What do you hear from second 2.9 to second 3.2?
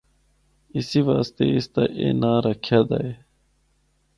ہے۔